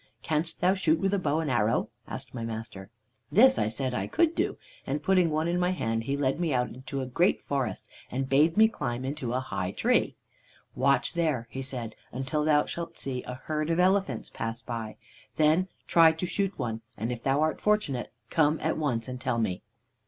"'Canst 0.23 0.61
thou 0.61 0.73
shoot 0.73 0.97
with 0.97 1.13
a 1.13 1.19
bow 1.19 1.41
and 1.41 1.51
arrow?' 1.51 1.87
asked 2.07 2.33
my 2.33 2.43
master. 2.43 2.89
"This 3.31 3.59
I 3.59 3.67
said 3.67 3.93
I 3.93 4.07
could 4.07 4.33
do, 4.33 4.57
and 4.87 5.03
putting 5.03 5.29
one 5.29 5.47
in 5.47 5.59
my 5.59 5.69
hand 5.69 6.05
he 6.05 6.17
led 6.17 6.39
me 6.39 6.51
out 6.51 6.87
to 6.87 7.01
a 7.01 7.05
great 7.05 7.39
forest 7.43 7.85
and 8.09 8.27
bade 8.27 8.57
me 8.57 8.67
climb 8.67 9.05
into 9.05 9.33
a 9.33 9.39
high 9.39 9.69
tree. 9.69 10.15
"'Watch 10.73 11.13
there,' 11.13 11.45
he 11.51 11.61
said, 11.61 11.95
'until 12.11 12.43
thou 12.43 12.65
shalt 12.65 12.97
see 12.97 13.21
a 13.27 13.35
herd 13.43 13.69
of 13.69 13.79
elephants 13.79 14.31
pass 14.31 14.59
by. 14.63 14.97
Then 15.35 15.67
try 15.85 16.13
to 16.13 16.25
shoot 16.25 16.57
one, 16.57 16.81
and 16.97 17.11
if 17.11 17.21
thou 17.21 17.39
art 17.41 17.61
fortunate, 17.61 18.11
come 18.31 18.57
at 18.59 18.77
once 18.79 19.07
and 19.07 19.21
tell 19.21 19.37
me.' 19.37 19.61